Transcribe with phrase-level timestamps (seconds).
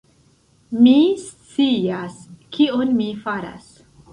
[0.85, 0.93] Mi
[1.25, 2.17] scias,
[2.57, 3.73] kion mi faras.